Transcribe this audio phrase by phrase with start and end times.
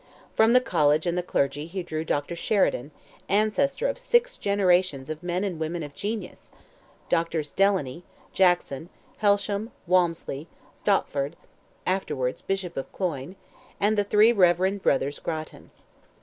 [0.35, 2.35] From the college and the clergy he drew Dr.
[2.35, 6.51] Sheridan—ancestor of six generations of men and women of genius!
[7.07, 8.03] Doctors Delaney,
[8.33, 8.89] Jackson,
[9.21, 11.35] Helsham, Walmsley, Stopford
[11.85, 13.35] (afterwards Bishop of Cloyne),
[13.79, 15.69] and the three reverend brothers Grattan.